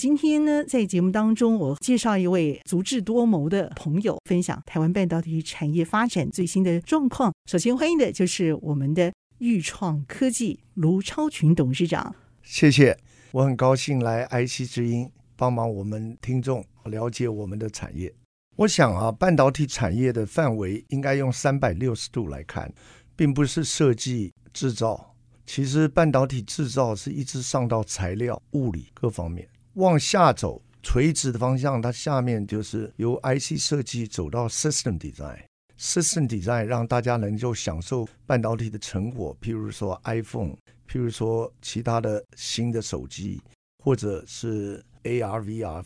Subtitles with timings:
[0.00, 7.32] 今天呢，在节目当中，我介绍一位足智多谋的朋友，分享台湾半导体产业发展最新的状况。
[7.48, 12.12] 首先欢迎的就是我们的钰创科技卢超群董事长。
[12.42, 12.98] 谢谢，
[13.30, 18.12] 我很高兴来 IC 之音帮忙我们听众了解我们的产业。
[18.56, 22.74] 我想啊，半导体产业的范围应该用三百六十度来看，
[23.14, 25.14] 并不是设计制造。
[25.46, 29.48] 其实半导体制造是一直上到材料、物理各方面。
[29.74, 35.42] 往下走，垂直的方向，它下面就是由 IC 设计走到 System Design。
[35.76, 40.56] System Design 让大家能够享受半导体的成果，譬如说 iPhone，
[40.88, 43.42] 譬如说其他的新的手机，
[43.82, 45.84] 或者是 AR、VR。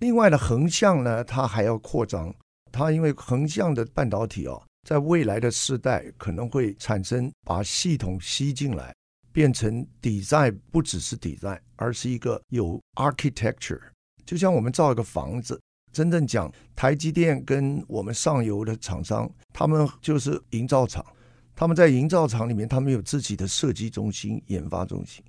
[0.00, 2.34] 另外的横向呢，它还要扩张。
[2.72, 8.92] 它因为横向的半导体哦，在未来的世代可能会产生把系统吸进来。
[9.38, 13.80] 变成 design 不只是 design，而是一个有 architecture。
[14.26, 15.60] 就像我们造一个房子，
[15.92, 21.06] 真正讲台积电跟我们上游的厂商，他们就是营造厂。
[21.54, 25.24] 他们在营造厂里面，他们有自己的设计中心、研发中心。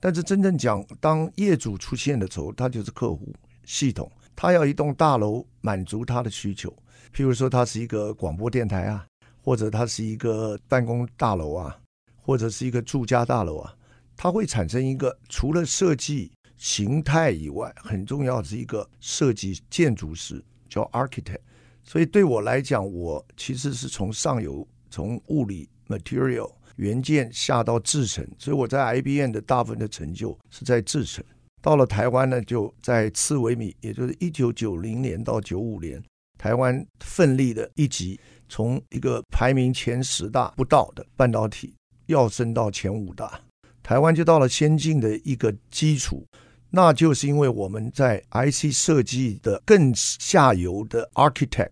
[0.00, 3.34] 但是真正讲，当业主出现的时候，他就是客户
[3.66, 6.70] 系统，他要一栋大楼满足他的需求。
[7.14, 9.06] 譬如说，他是一个广播电台啊，
[9.44, 11.78] 或者他是一个办公大楼啊。
[12.22, 13.74] 或者是一个住家大楼啊，
[14.16, 21.40] 它会产生一个除了设计形态以外，很重要的是一个设计建筑师叫 architect。
[21.82, 31.24] 所以对我来讲，我其实是从上游从物理 material 元件下到制成，所以我在 IBM 的大部分的成就是在制成。
[31.60, 36.02] 到了台湾呢，就在四微米，也就是一九九零年到九五年，
[36.38, 41.74] 台湾奋力的一级，从一个排名前十大不到的半导体。
[42.12, 43.40] 要升到前五大，
[43.82, 46.24] 台湾就到了先进的一个基础，
[46.70, 51.70] 那就是因为我们在 IC 设计的更下游的 architect，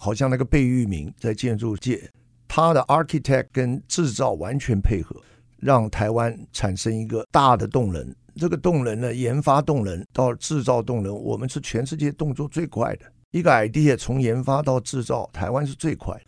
[0.00, 2.10] 好像那个贝聿铭在建筑界，
[2.48, 5.14] 他的 architect 跟制造完全配合，
[5.58, 8.14] 让台湾产生一个大的动能。
[8.36, 16.22] 这个动能呢，研发动能到制造动能，我们是全世界动作最快的一个 idea，从研发到制造，台湾是最快的。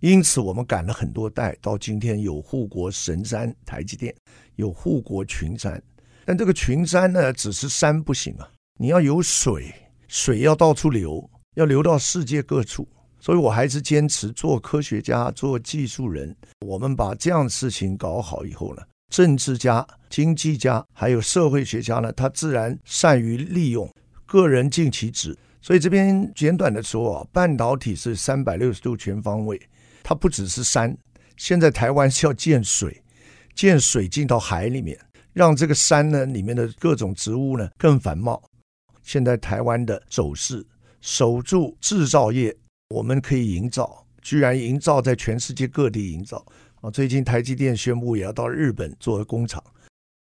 [0.00, 4.14] 因此，我们赶了很多代，到今天有护国神山台积电，
[4.56, 5.80] 有护国群山。
[6.24, 9.74] 但这个群山呢，只是山不行啊，你要有水，
[10.08, 12.88] 水要到处流，要流到世界各处。
[13.18, 16.34] 所以我还是坚持做科学家，做技术人。
[16.66, 23.86] 我们把这样的事情搞好以后呢，政治家、经济家还有社会学家呢，他自然善于利用，
[24.24, 25.36] 个人尽其职。
[25.60, 29.60] 所以这边简短的说啊，半导体是三百六十度全方位。
[30.02, 30.96] 它不只是山，
[31.36, 33.02] 现在台湾是要建水，
[33.54, 34.98] 建水进到海里面，
[35.32, 38.42] 让这个山呢里面的各种植物呢更繁茂。
[39.02, 40.64] 现在台湾的走势，
[41.00, 42.54] 守住制造业，
[42.90, 46.44] 我们可以营造，居然营造在全世界各地营造
[46.80, 46.90] 啊！
[46.90, 49.62] 最近台积电宣布也要到日本做工厂，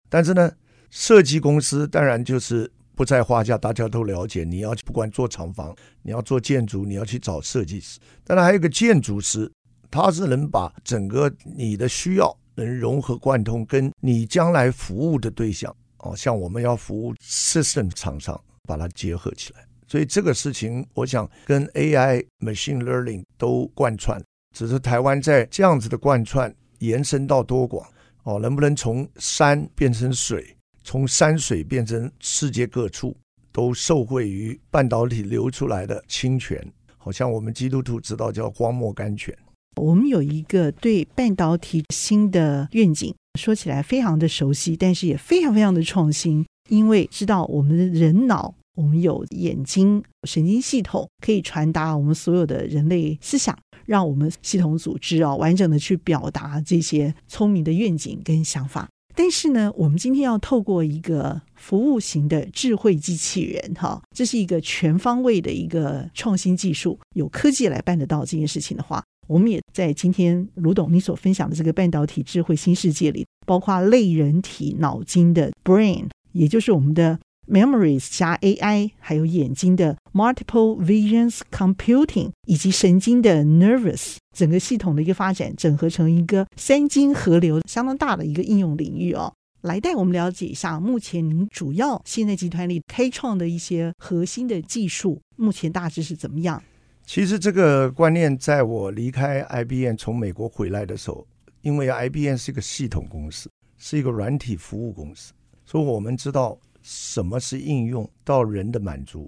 [0.09, 0.51] 但是呢，
[0.89, 9.51] 设计公司当然就是不在话下，大家都了解，你要不管做厂房，你要做建筑，你要去找设计师，当然还有个建筑师。
[9.91, 19.65] 它是能把整个你的需要能融合贯通，跟你将来服务的对象哦，像我们要服务 system 厂商，把它结合起来。
[19.87, 24.21] 所以这个事情，我想跟 AI、machine learning 都贯穿，
[24.55, 27.87] 只是台湾在这样子的贯穿延伸到多广
[28.23, 33.17] 哦，能不能从山变成水，从山水变成世界各处，
[33.51, 36.63] 都受惠于半导体流出来的清泉。
[36.97, 39.35] 好像我们基督徒知道叫荒漠甘泉。
[39.79, 46.45] 我们有一个对半导体新的愿景，说起来非常的熟悉，但是也非常非常的创新。
[46.69, 58.87] 因为知道我们的人脑，我们有眼睛、神经系统，可以传达我们所有的人类思想，让我们系统组织啊完整的去表达这些聪明的愿景跟想法。
[59.15, 69.03] 但是呢，我们今天要透过一个服务型的智慧机器人，哈，这是一个全方位的一个创新技术，有科技来办得到这件事情的话。
[69.29, 89.31] 我们也在今天卢董你所分享的这个半导体智慧新世界里，包括类人体脑筋的 brain，也就是我们的 Memories 加 AI，还有眼睛的 Multiple Visions Computing，以及神经的 Nervous，整个系统的一个发展，整合成一个三经合流，相当大的一个应用领域哦。
[89.61, 96.63] 来带我们了解一下，目前您主要现在集团里开创的一些核心的技术，目前大致是怎么样？
[97.11, 101.27] 其实这个观念，在我离开 IBM 从美国回来的时候，
[101.61, 105.33] 因为 IBM 是一个系统公司，是一个软体服务公司，
[105.65, 109.27] 所以我们知道什么是应用到人的满足。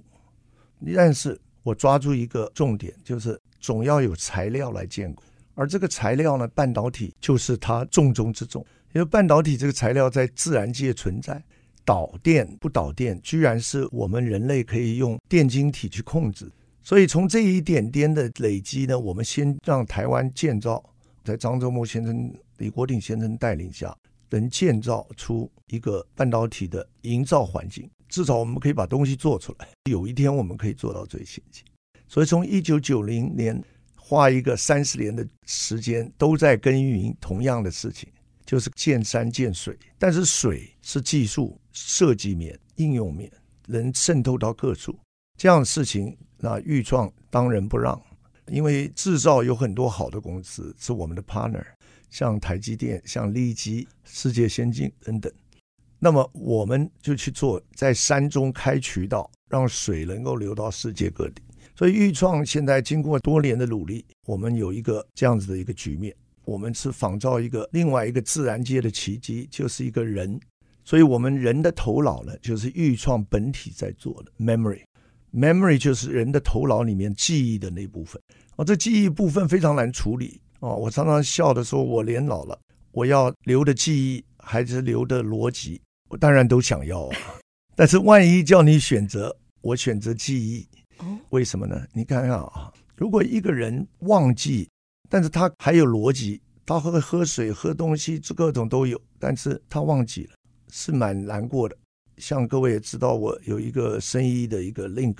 [0.96, 5.24] 但是我抓住一个重点，就是总要有材料来建构，
[5.56, 8.64] 而这个材料呢，半导体就是它重中之重。
[8.94, 11.44] 因为半导体这个材料在自然界存在，
[11.84, 16.48] 导电不导电，居然是我们人类可以用电晶体去控制。
[16.84, 20.84] 所以从这一点点的累积呢，我们先让台湾建造，
[21.24, 23.96] 在张忠谋先生、李国鼎先生带领下，
[24.30, 27.90] 能建造出一个半导体的营造环境。
[28.10, 31.64] 至少我们可以把东西做出来，有一天我们可以做到最先进。
[32.08, 33.64] 所以从一九九零年
[33.96, 38.10] 花一个三十年的时间，都在耕耘同样的事情。
[38.44, 43.32] 就是见山见水，但是水是技术设计面、应用面，
[43.66, 44.94] 能渗透到各处。
[45.42, 48.00] 这样的事情，那钰创当仁不让，
[48.46, 51.66] 因为制造有很多好的公司是我们的 partner，
[52.12, 55.34] 像台积电、像力积、世界先进等等。
[55.98, 61.42] 那么我们就去做，在山中开渠道，让水能够流到世界各地。
[61.76, 66.16] 所以钰创现在经过多年的努力，我们有一个这样子的一个局面。
[66.46, 70.40] 我们是仿造一个另外一个自然界的奇迹，就是一个人。
[70.84, 74.84] 所以，我们人的头脑呢，就是钰创本体在做的 memory。
[75.34, 78.22] Memory 就是人的头脑里面记忆的那部分。
[78.56, 80.40] 哦，这记忆部分非常难处理。
[80.60, 82.60] 哦，我常常笑的说，我年老了，
[82.92, 87.18] 我要留的记忆还是留的逻辑，我当然都想要啊。
[87.76, 90.68] 但是万一叫你选择，我选择记忆。
[91.30, 91.82] 为什么呢？
[91.94, 94.70] 你看看啊，如果一个人忘记。
[95.14, 98.98] 但是他还有逻辑，他会喝水、喝东西，这各种都有。
[99.20, 100.36] 但是他忘记了，
[100.72, 101.76] 是蛮难过的。
[102.22, 105.18] 像各位也知道，我有一个生医的一个 link，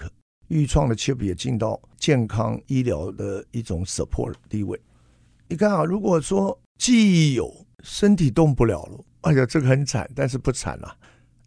[0.50, 4.80] 钰创的 chip 也进到健康医疗的一种 support 地位。
[5.50, 7.52] 你看啊，如果说记忆有，
[7.84, 10.08] 身体动不了了，哎呀，这个很惨。
[10.16, 10.96] 但是不惨了，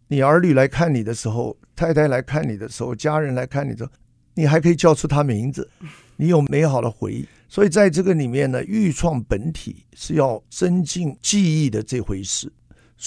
[0.09, 3.91] 你儿女来看你的时候，太太来看你的时候，家人来看你的时候，
[4.33, 5.69] 你还可以叫出他名字，
[6.17, 7.25] 你有美好的回忆。
[7.47, 12.51] 所以在这个里面呢，钰创本体是要增进记忆的这回事。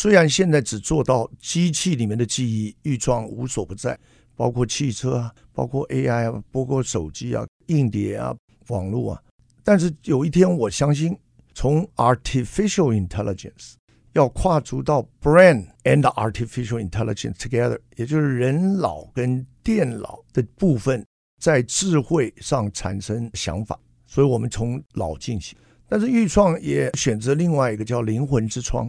[0.01, 3.99] 虽然现在只做到机器里面的记忆，预创无所不在，
[4.37, 8.33] 包括汽车啊，包括 AI 啊，包括手机啊、硬碟啊、
[8.69, 9.23] 网络啊。
[9.65, 11.19] 但是有一天，我相信
[11.53, 13.73] 从 artificial intelligence
[14.13, 21.05] 要跨足到 brain and artificial intelligence together，也就是人脑跟电脑的部分
[21.41, 23.77] 在智慧上产生想法。
[24.07, 25.59] 所以我们从脑进行，
[25.89, 28.89] 但是预创也选择另外一个叫灵魂之窗，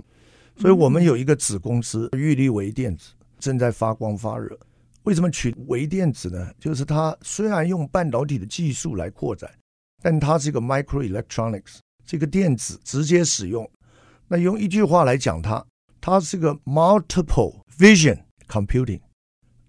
[0.59, 4.59] 所以我们有一个子公司玉立微电子正在发光发热。
[5.03, 6.51] 为什么取微电子呢？
[6.59, 9.49] 就是它虽然用半导体的技术来扩展，
[10.03, 13.67] 但它是一个 microelectronics，这个电子直接使用。
[14.27, 15.65] 那用一句话来讲它，
[16.01, 18.19] 它是个 multiple vision
[18.49, 18.99] computing。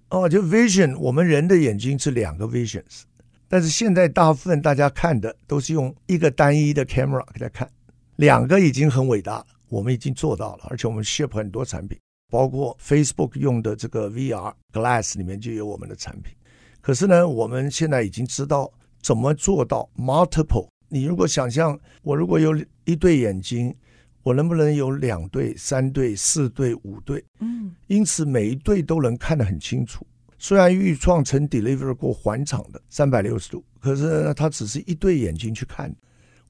[0.09, 3.03] 哦，就 vision，我们人的眼睛是两个 visions。
[3.47, 7.71] 但是现在大部分大家看的都是用一个单一的 camera 给大家看，
[8.17, 11.99] 两个已经很伟大了，我们已经做到了，而且我们 ship 很多产品，
[12.29, 16.35] 包括 Facebook 用的这个 VR Glass 里面就有我们的产品。
[16.83, 20.69] 可是呢，我们现在已经知道怎么做到 multiple。
[20.89, 22.53] 你如果想象我如果有
[22.85, 23.75] 一对眼睛，
[24.23, 27.25] 我能不能有两对、三对、四对、五对？
[27.39, 30.07] 嗯，因此每一对都能看得很清楚。
[30.37, 35.95] 虽然预创曾 deliver 过环场的三百六十度，可是它只是一对眼睛去看。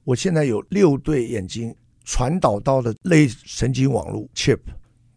[0.03, 4.59] 我现在有六对眼睛传导到的类神经网络 chip，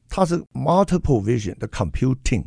[0.09, 2.45] 它是 multiple vision 的 computing，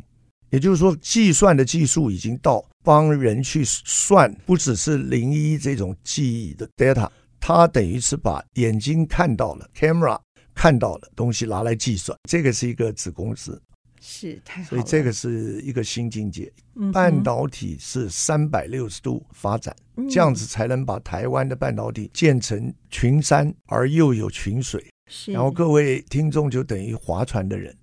[0.50, 7.08] 也就是说计算的技术已经到帮人去算，不只是零一这种记忆的 data，
[7.40, 10.18] 它等于是把眼睛看到了 camera
[10.54, 13.60] 看到了东西拿来计算，这个是一个子公司。
[14.10, 16.50] 是太好，所以这个是一个新境界。
[16.94, 19.76] 半导体是三百六十度发展，
[20.08, 24.82] 这样子才能把台湾的半导体建成群山而又有群水。
[25.26, 27.76] 然后各位听众就等于划船的人，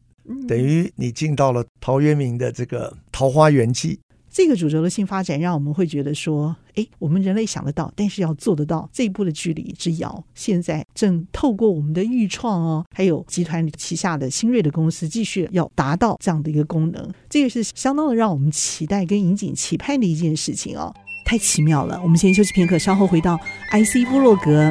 [0.48, 4.00] 等于你进到了陶渊明的这个桃花源记，
[4.36, 21.98] 这个主轴的性发展，让我们会觉得说，哎，我们人类想得到，但是要做得到这一步的距离之遥，现在正透过我们的预创哦，还有集团旗下的新锐的公司，继续要达到这样的一个功能，这个是相当的让我们期待跟引颈期盼的一件事情哦，太奇妙了。
[22.04, 23.40] 我们先休息片刻，稍后回到
[23.72, 24.70] IC 部落格。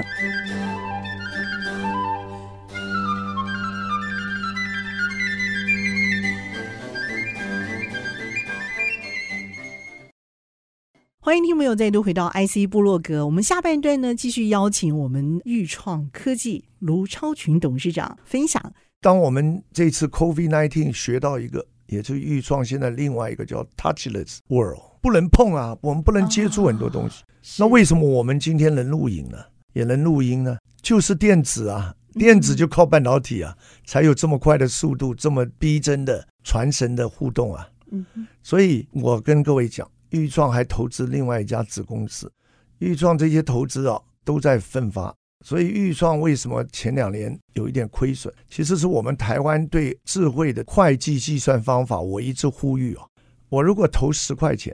[11.35, 13.27] 欢迎听众朋友再度回到 IC 部落格。
[13.27, 18.73] 我们下半段呢，继续邀请我们豫创科技卢超群董事长分享。
[19.01, 27.25] 当我们这次 COVID-19 学到一个，也就是钰创现在另外一个叫 Touchless World，不能碰啊，我们不能接触很多东西。
[27.25, 27.27] 哦、
[27.59, 29.39] 那为什么我们今天能录影呢？
[29.73, 30.59] 也能录音呢？
[30.83, 37.69] 就是电子啊，电子就靠半导体啊，嗯、才有这么快的速度，这么逼真的传神的互动啊。
[37.91, 38.07] 嗯，
[38.41, 39.91] 所以我跟各位讲。
[40.15, 42.31] 钰创还投资另外一家子公司，
[42.79, 45.13] 钰创这些投资啊都在奋发，
[45.45, 48.33] 所以钰创为什么前两年有一点亏损？
[48.49, 53.05] 其实是我们台湾对智慧的会计计算方法，我一直呼吁啊，
[53.49, 54.73] 我如果投十块钱，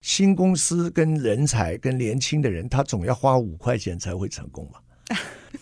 [0.00, 4.80] 新公司跟人才跟年轻的人，他总要花五块钱才会成功嘛。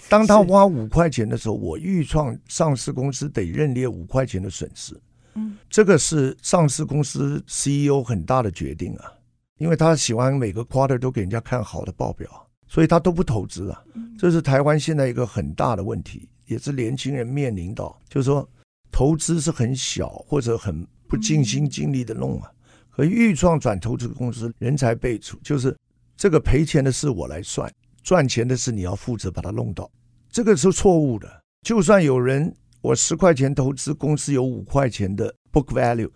[0.08, 4.98] 当他花五块钱的时候，我预创上市公司得认列五块钱的损失。
[5.34, 9.12] 嗯，这个是上市公司 CEO 很大的决定啊。
[9.58, 12.28] 因为他喜欢每个 quarter 都给人家看好的报表，
[12.66, 13.82] 所以他都不投资啊。
[14.18, 18.48] 这是台湾现在一个很大的问题，也是年轻人面临到，就是说
[18.90, 22.50] 投资是很小或者很不尽心尽力的弄啊。
[22.90, 25.76] 可预创转投资公司，人才辈出，就是
[26.16, 27.70] 这个赔钱的事我来算，
[28.02, 29.88] 赚钱的事你要负责把它弄到，
[30.30, 31.28] 这个是错误的。
[31.62, 36.10] 就算有人我十块钱投资公司有五块钱的 book value，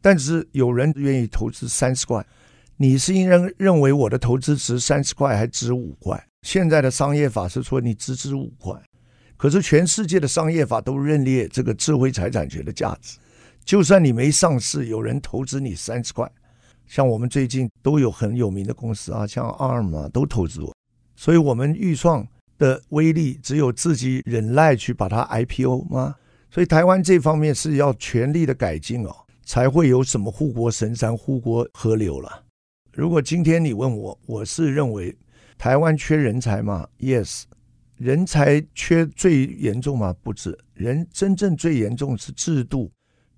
[0.00, 2.24] 但是有人愿意投资三十块。
[2.80, 6.24] 你是应认认为我的投资值三十块还值五块？
[6.42, 8.72] 现在的商业法是说你只值五块，
[9.36, 13.18] 可是全世界的商业法都认列这个智慧财产权的价值。
[13.64, 16.30] 就算你没上市，有人投资你三十块，
[16.86, 20.72] 像我们最近都有很有名的公司啊，像 ARM 啊，都投资我。
[21.16, 22.24] 所以，我们预创
[22.58, 26.14] 的威力只有自己忍耐去把它 IPO 吗？
[26.48, 29.12] 所以，台湾这方面是要全力的改进哦，
[29.44, 32.44] 才会有什么护国神山、护国河流了。
[32.98, 35.16] 如果今天你问我，我是认为
[35.56, 37.44] 台湾缺人才吗？Yes，
[37.96, 40.12] 人才缺最严重吗？
[40.20, 42.90] 不是，人真正最严重是制度，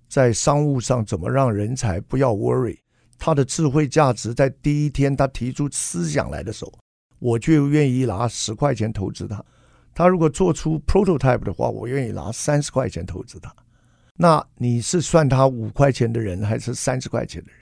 [0.09, 2.75] 在商务上怎么让人才不要 worry，
[3.19, 6.73] 他的智慧价值在第一天他提出思想来的时候，
[7.19, 9.45] 我就愿意拿十块钱投资他。
[9.93, 13.55] 他如果做出 prototype 的话，我愿意拿三十块钱投资他。
[14.15, 17.61] 那你是算他五块钱的人，还是三十块钱的人？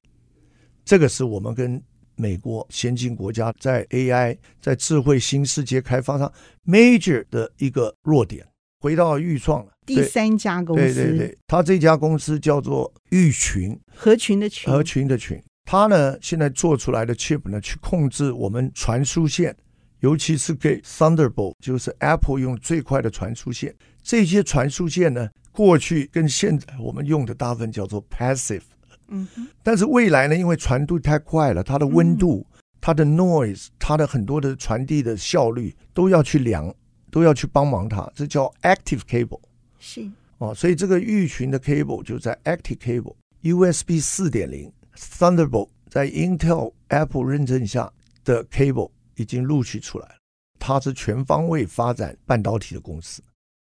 [0.86, 1.80] 这个是我们跟
[2.20, 6.32] 美国先进国家在 AI 在智慧新世界开发上
[6.66, 8.46] major 的一个弱点。
[8.82, 15.42] 回到钰创了，第三家公司，对对对，他这家公司叫做钰群，合群的群，合群的群。
[15.66, 19.56] 他呢现在做出来的 chip 呢，去控制我们传输线，
[20.00, 23.74] 尤其是给 Thunderbolt，就是 Apple 用最快的传输线。
[24.02, 28.62] 这些传输线呢，过去跟现在我们用的大部分叫做 passive。
[29.10, 29.28] 嗯，
[29.64, 36.74] 但是未来呢，因为传度太快了，它的温度、嗯、它的 noise、它的很多的传递的效率都要去量，
[37.12, 39.42] 都要去帮忙它，这叫 active cable。
[39.80, 47.92] 是哦，所以这个预群的 cable 就在 active cable USB 四点零 Thunderbolt 在 Intel Apple 认证下
[48.24, 50.16] 的 cable 已经陆续出来了。
[50.60, 53.22] 它是全方位发展半导体的公司，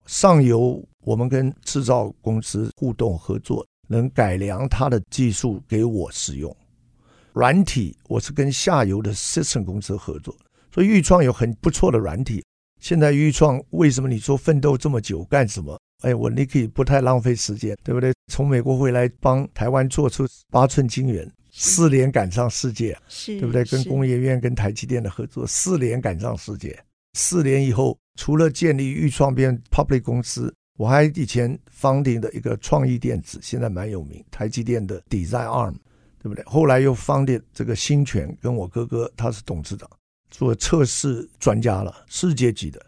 [0.05, 3.65] 上游我们跟制造公司互动合作。
[3.93, 6.53] 能改良它的技术给我使用，
[7.31, 10.35] 软体我是跟下游的 system 公司合作，
[10.73, 12.43] 所以钰创有很不错的软体。
[12.81, 15.79] 现在钰创为什么你说奋斗这么久干什么？
[16.01, 18.11] 哎，我你可以不太浪费时间，对不对？
[18.31, 23.63] 从美国回来帮台湾做出八寸晶圆，四年赶上世界，是，对不对？
[23.65, 26.77] 跟工业院、跟台积电的合作，四年赶上世界。
[27.13, 30.53] 四年以后，除了建立钰创变 public 公司。
[30.75, 35.75] 我还以前 founding 的一个创意电子，现在蛮有名，台积电的 Design Arm，
[36.19, 36.43] 对不对？
[36.45, 39.87] 后来又 founded 这个新泉，跟我哥哥他是董事长，
[40.31, 42.83] 做测试专家了，世界级的。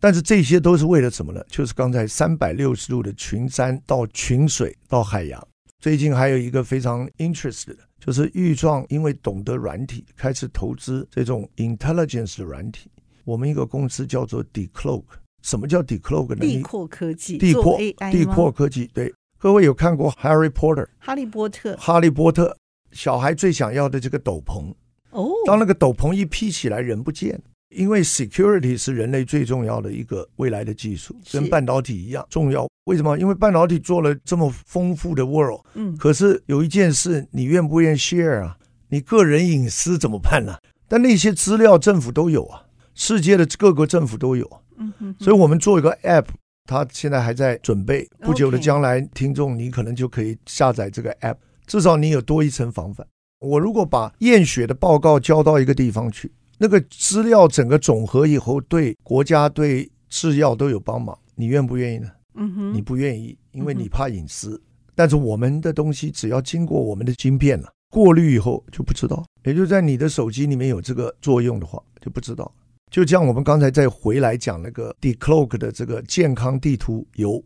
[0.00, 1.40] 但是这些都是为了什么呢？
[1.48, 5.48] 就是刚才三百六十度的群山到群水到海洋。
[5.78, 12.90] 最近还有一个非常 interest 的，就是钰创因为懂得软体，开始投资这种 intelligence 的软体。
[13.24, 15.04] 我们一个公司叫做 Decloak。
[15.42, 16.40] 什么叫 Decloak 呢？
[16.40, 17.78] 地阔科技，地阔，
[18.10, 18.88] 地阔科技。
[18.94, 20.84] 对，各位有看过《Harry Potter》？
[20.98, 22.56] 哈利波特，哈利波特
[22.92, 24.72] 小孩最想要的这个斗篷。
[25.10, 27.38] 哦，当那个斗篷一披起来，人不见。
[27.74, 32.68] 因为 security 是人类最重要的一个未来的技术，跟半导体一样重要。
[32.84, 33.18] 为什么？
[33.18, 38.58] 因为半导体做了这么丰富的 world，嗯，可是有一件事，你愿不愿意 share 啊？
[38.90, 40.58] 你个人隐私怎么办呢？
[40.86, 42.62] 但那些资料政府都有啊，
[42.94, 44.61] 世界的各个政府都有。
[44.78, 46.26] 嗯哼，所以我们做一个 app，
[46.66, 51.36] 它现在还在准备，不久的将来，听众你可能就可以下载这个 app，
[51.66, 53.06] 至少你有多一层防范。
[53.40, 56.30] 我如果把验血的报告交到一个地方去。
[56.58, 62.08] 那个资料整个总和以后，对国家对制药都有帮忙，你愿不愿意呢？
[62.34, 64.54] 嗯哼，你不愿意，因为你怕隐私。
[64.54, 64.62] 嗯、
[64.94, 69.24] 但是我们的东西只要经过我们的晶片了，过滤以后就不知道。
[69.44, 72.54] 也就在你的手机里面有这个作用的话，就不知道。
[72.92, 77.42] 就像我们刚才再回来讲那个 Decloak 的这个健康地图游，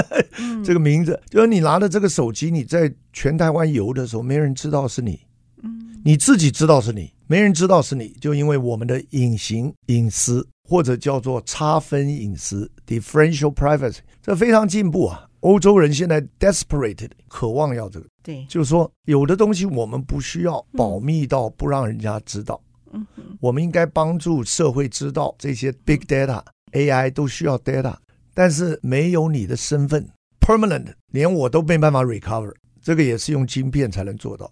[0.64, 5.20] 这个名字，就是你拿着这个手机，你在全台湾游的时候，没人知道是你。
[6.02, 15.28] 你自己知道是你，没人知道是你，就因为我们的隐形隐私或者叫做差分隐私 （differential privacy），这非常进步啊！
[15.40, 22.60] 欧洲人现在 desperate 渴望要这个，对，就是说有的东西我们不需要保密到不让人家知道，
[23.40, 27.96] 我们应该帮助社会知道这些 big data、AI 都需要 data，
[28.34, 30.08] 但是没有你的身份
[30.40, 34.50] permanent，连我都没办法 recover，这个也是用晶片才能做到。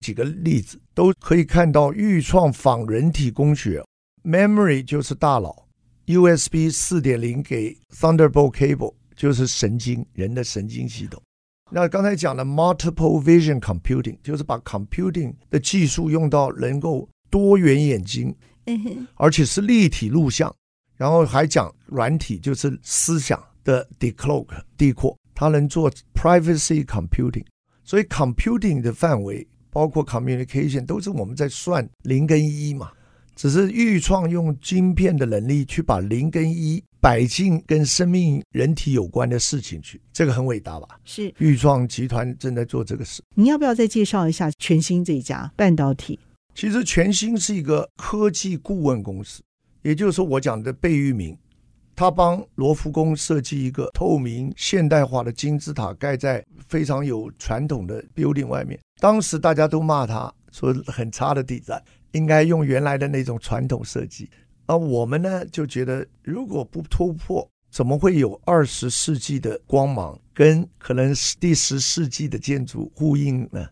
[0.00, 3.82] 几个例子都可以看到，钰创仿人体工学
[4.22, 5.66] ，memory 就是大脑
[6.06, 11.20] ，USB 四点零给 Thunderbolt cable 就是神经，人的神经系统。
[11.70, 18.34] 那刚才讲的 multiple vision computing 就是把 computing 的技术用到能够多元眼睛，
[19.16, 20.50] 而且是立体录像。
[20.96, 24.46] 然后还讲软体就是思想的 decloak
[24.78, 27.44] 地扩，它能做 privacy computing，
[27.84, 29.46] 所以 computing 的范围。
[29.70, 32.90] 包括 communication 都是我们在算零跟一嘛，
[33.34, 40.98] 只是预创用晶片的能力去把零跟一摆进跟生命人体有关的事情去，这个很伟大吧？
[41.04, 43.22] 是钰创集团正在做这个事。
[43.34, 46.18] 你要不要再介绍一下全新这一家半导体？
[46.56, 49.42] 其实全新是一个科技顾问公司，
[49.82, 51.36] 也就是说我讲的贝聿铭。
[51.94, 58.80] 他帮罗浮宫设计一个透明现代化的金字塔，盖在非常有传统的 building 外面。
[59.00, 64.30] 当时大家都骂他说很差的地段应该用原来的那种传统设计。
[64.64, 73.66] 而我们呢就觉得，如果不突破，怎么会有二十世纪的光芒跟可能第十世纪的建筑呼应呢？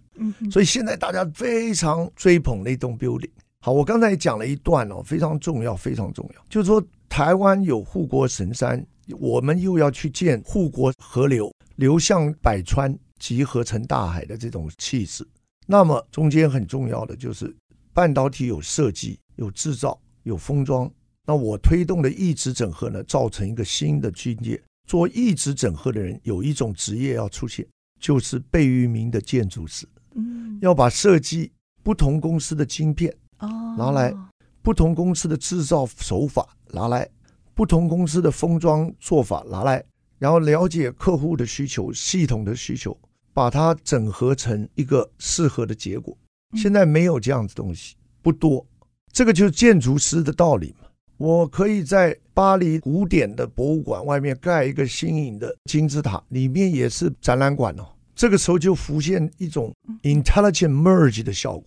[0.51, 3.31] 所以现在大家非常追捧那栋 building。
[3.61, 6.85] 好，我刚才也讲了一段哦，非常重要，非常重要，就是说。
[7.07, 8.85] 台湾有护国神山，
[9.21, 15.25] 我们又要去建护国河流，流向百川，集合成大海的这种气势。
[15.65, 17.55] 那么中间很重要的就是
[17.93, 20.91] 半导体有设计、有制造、有封装。
[21.25, 24.61] 那我推动的异质整合呢，造成一个新的境界。
[24.89, 27.65] 做异质整合的人有一种职业要出现，
[28.01, 29.87] 就是贝聿铭的建筑师。
[30.15, 34.15] 嗯，要把设计不同公司的晶片哦拿来，
[34.63, 36.49] 不同公司的制造手法。
[36.73, 37.09] 拿来
[37.55, 39.81] 不同公司的封装做法拿来，
[40.19, 42.99] 然后了解客户的需求、系统的需求，
[43.33, 46.19] 把它整合成一个适合的结果。
[46.55, 48.67] 现在没有这样子东西，不多。
[49.13, 50.89] 这个就是建筑师的道理嘛。
[51.17, 57.87] 我可以在巴黎古典的博物馆外面盖一个新颖的金字塔，里面也是展览馆哦。
[58.15, 61.65] 这个时候就浮现一种 intelligent merge 的效果。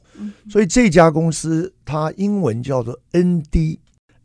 [0.49, 3.79] 所以这家公司它英文叫做 ND。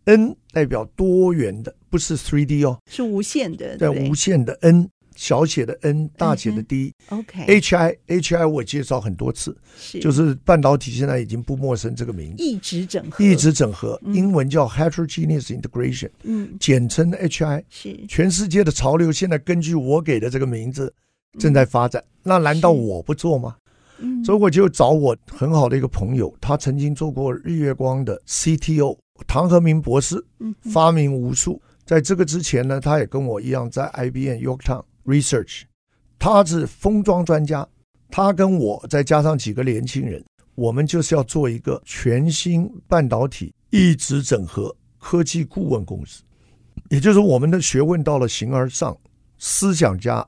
[0.04, 6.92] N 代表多元的，不是 3D 哦，是无限的，对，对无限的 N，小写的 N，大写的 D。
[7.10, 10.00] OK，HI，HI 我介绍很多次，是。
[10.00, 17.96] 就是半导体现在已经不陌生这个名字，一直整合，一直整合，英文叫 Heterogeneous Integration，嗯，简称 HI，是。
[18.08, 20.92] 全世界的潮流，现在根据我给的这个名字
[21.38, 23.56] 正在发展，那难道我不做吗？
[23.98, 28.96] 嗯，所以我就找我很好的一个朋友，他曾经做过日月光的 CTO。
[29.28, 30.24] 唐和明博士
[30.72, 35.62] 发明无数，在这个之前呢，他也跟我一样在 IBM Yorktown Research，
[36.18, 37.68] 他是封装专家，
[38.10, 40.24] 他跟我再加上几个年轻人，
[40.56, 46.24] 我们就是要做一个全新半导体一直整合科技顾问公司，
[46.88, 48.96] 也就是我们的学问到了形而上，
[49.38, 50.26] 思想家，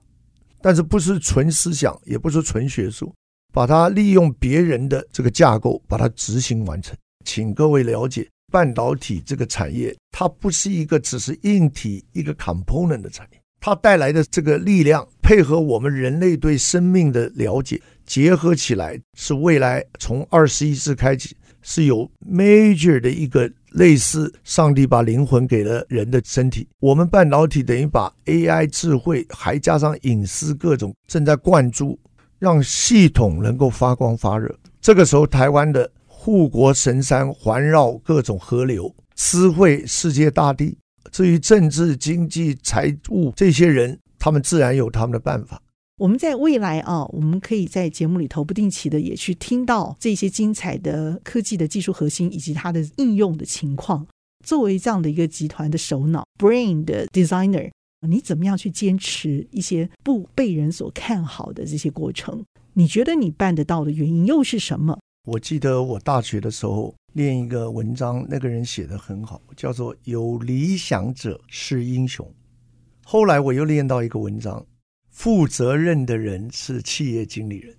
[0.65, 3.15] 但是不是纯思想，也不是纯学术，
[3.53, 8.27] 把它利用别人的这个架构，把它执行完成，请各位了解。
[8.51, 26.67] 半导体这个产业，它不是一个只是硬体一个 component 的产业，它带来的这个力量，配合我们人类对生命的了解，结合起来，是未来从二十一世开始是有 major 的一个类似上帝把灵魂给了人的身体。
[26.81, 31.99] 我们半导体等于把 AI 智慧还加上隐私各种正在灌注，
[32.39, 34.53] 让系统能够发光发热。
[34.81, 40.77] 这个时候，台湾的护国神山环绕各种河流，私会世界大地。
[41.11, 45.61] 至于政治、经济、财务这些人，他们自然有他们的办法。
[45.97, 54.05] 我们在未来啊，我们可以在节目里头不定期的也去听到这些精彩的科技的技术核心以及它的应用的情况。
[54.45, 57.71] 作为这样的一个集团的首脑，Brain 的 Designer，
[58.09, 62.45] 你怎么样去坚持一些不被人所看好的这些过程？
[62.73, 64.99] 你觉得你办得到的原因又是什么？
[65.29, 72.29] 我记得我大学的时候练一个文章，那个人写得很好，叫做“有理想者是英雄”。
[73.07, 74.67] 后来我又练到一个文章
[75.15, 77.75] ，“负责任的人是企业经理人”。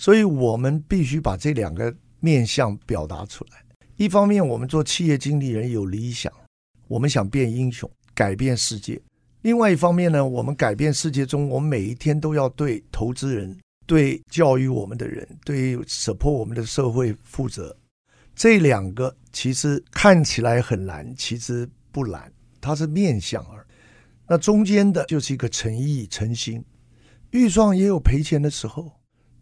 [0.00, 3.62] 所以，我们必须把这两个面向表达出来。
[3.96, 6.32] 一方面，我们做企业经理人有理想，
[6.88, 8.98] 我们想变英雄，改变世界；
[9.42, 13.56] 另外一方面呢，我们改变世界中，我们每一天都要对投资人。
[13.86, 17.76] 对教育我们的人，对 support 我们的社会负责，
[18.36, 23.66] 这两个其实看起来很难，其实不难，它是面向而。
[24.28, 26.64] 那中间的就是一个诚意、诚心。
[27.32, 28.90] 预创也有赔钱的时候，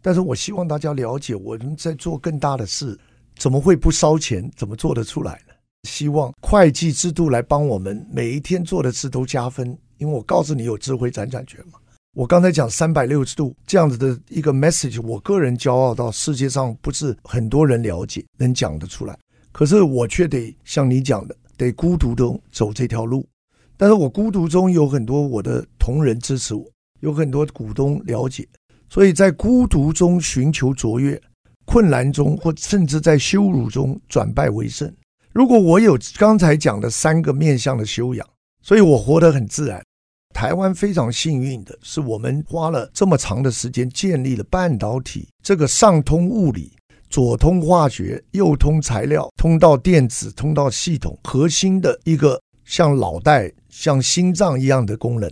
[0.01, 2.97] 但是我希望大家了解，我们在做更大的事，
[3.35, 4.49] 怎么会不烧钱？
[4.55, 5.53] 怎么做得出来呢？
[5.83, 11.79] 希望会计制度来帮我们每一天做的事都加分，因为我告诉你有智慧财产权嘛。
[12.15, 19.17] 我刚才讲三百六十度这样子的一个 message，我个人骄傲到世界上不是很多人了解能讲得出来，
[19.51, 23.25] 可是我却得像你讲的，得孤独中走这条路。
[23.77, 26.65] 但是我孤独中有很多我的同仁支持我，
[26.99, 28.47] 有很多股东了解，
[28.89, 31.21] 所以在孤独中寻求卓越，
[31.65, 34.91] 困难中或甚至在羞辱中转败为胜。
[35.31, 38.27] 如果我有刚才讲的三个面向的修养，
[38.61, 39.81] 所以我活得很自然。
[40.33, 46.71] 台湾非常幸运的是，我们花了这么长的时间建立了半导体这个上通物理、
[47.09, 55.31] 左通化学、右通材料、通到电子、通到系统核心的一个像脑袋、像心脏一样的功能。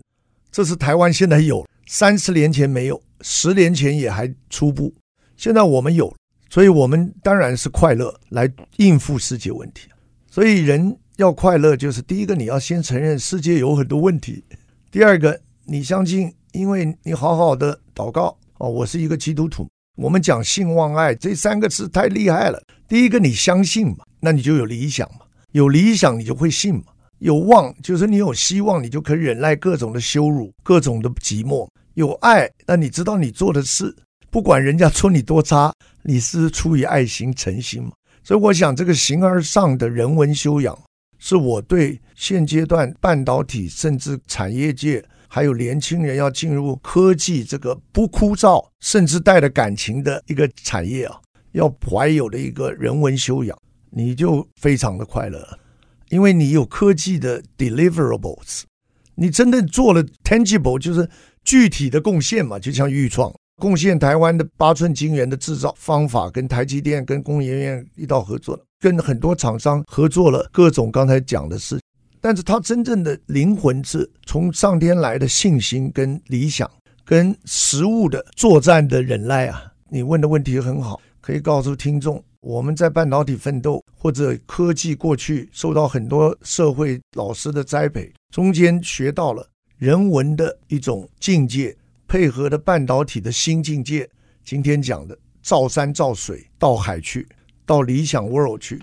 [0.52, 4.94] 这是台湾现在有，三十年前没有，十年前也还初步，
[5.36, 6.14] 现在我们有，
[6.50, 9.88] 所以我们当然是快乐来应付世界问题。
[10.30, 14.44] 所以人要快乐，就是第一个你要先承认世界有很多问题。
[14.92, 19.68] 第二个，你相信，因为你好好的祷告哦，我是一个基督徒。
[19.96, 22.62] 我们讲信望爱这三个字太厉害了。
[22.88, 26.84] 第一个，你相信嘛，那你就有理想嘛，有理想你就会信嘛。
[27.20, 31.68] 有望就是你有希望，你就可以忍耐各种的羞辱、各种的寂寞。
[31.96, 33.96] 有爱，那你知道你做的事，
[34.30, 37.92] 不管人家说你多差，你是出于爱心、诚心嘛。
[38.24, 40.78] 所以我想，这个形而上的人文修养。
[41.20, 51.20] 是我对现阶段半导体，甚至产业界，还有年轻人要进入科技这个不枯燥，甚至带着感情的一个产业啊，
[51.54, 53.58] 要怀有的一个人文修养，
[53.90, 55.44] 你就非常的快乐，
[56.10, 58.64] 因为你有科技的 deliverables，
[59.16, 61.10] 你真的做了 tangible，就是
[61.44, 63.34] 具体的贡献嘛，就像钰创。
[63.60, 71.80] 贡献台湾的八寸晶圆的制造方法，跟台积电、跟工研院一道合作，跟很多厂商合作了各种刚才讲的事。
[72.22, 76.70] 但是他真正的灵魂是从上天来的信心、跟理想、
[77.04, 79.64] 跟实物的作战的忍耐啊！
[79.90, 89.46] 你问的问题很好，可以告诉听众，我们在半导体奋斗或者科技过去受到很多社会老师的栽培，中间学到了
[89.78, 91.76] 人文的一种境界。
[92.08, 94.10] 配合的半导体的新境界，
[94.46, 97.28] 今天讲的造山造水到海去，
[97.66, 98.82] 到理想 world 去，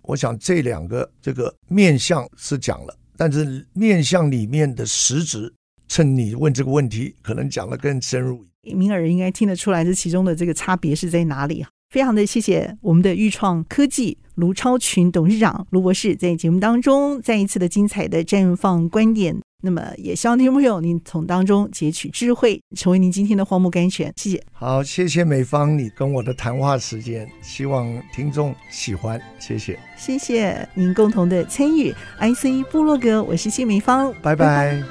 [0.00, 5.52] 我想这两个这个面向是讲了，但是面向里面的实质，
[5.88, 8.42] 趁你问这个问题，可能讲得更深入。
[8.62, 11.62] 明耳应该听得出来，这其中的这个差别是在哪里？
[11.92, 19.36] 非常的谢谢我们的豫创科技卢超群董事长卢博士在节目当中再一次的精彩的绽放观点。
[19.62, 24.10] 那么也希望听众朋友您从当中截取智慧，成为您今天的荒木甘泉。
[24.16, 24.42] 谢谢。
[24.52, 29.20] 好，谢谢美方你跟我的谈话时间，希望听众喜欢。
[29.38, 29.78] 谢谢。
[29.94, 31.92] 谢谢您共同的参与。
[32.18, 34.82] IC 部落格，我是谢美芳，拜拜。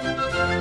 [0.00, 0.55] 拜拜。